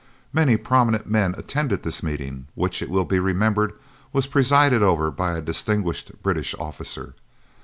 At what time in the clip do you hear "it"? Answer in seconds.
2.81-2.89